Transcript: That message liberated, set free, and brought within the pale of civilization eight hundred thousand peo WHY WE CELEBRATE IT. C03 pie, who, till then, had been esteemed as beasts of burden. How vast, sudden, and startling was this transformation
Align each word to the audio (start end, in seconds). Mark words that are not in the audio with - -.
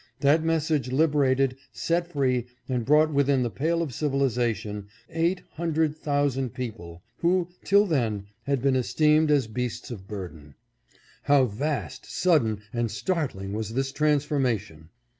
That 0.21 0.41
message 0.43 0.91
liberated, 0.91 1.57
set 1.71 2.07
free, 2.07 2.47
and 2.67 2.83
brought 2.83 3.13
within 3.13 3.43
the 3.43 3.51
pale 3.51 3.83
of 3.83 3.93
civilization 3.93 4.87
eight 5.11 5.43
hundred 5.51 5.95
thousand 5.95 6.55
peo 6.55 6.71
WHY 6.71 6.71
WE 6.71 6.73
CELEBRATE 6.73 6.95
IT. 6.95 7.21
C03 7.21 7.21
pie, 7.21 7.21
who, 7.21 7.49
till 7.67 7.85
then, 7.85 8.25
had 8.47 8.61
been 8.63 8.75
esteemed 8.75 9.29
as 9.29 9.45
beasts 9.45 9.91
of 9.91 10.07
burden. 10.07 10.55
How 11.21 11.45
vast, 11.45 12.07
sudden, 12.11 12.63
and 12.73 12.89
startling 12.89 13.53
was 13.53 13.75
this 13.75 13.91
transformation 13.91 14.89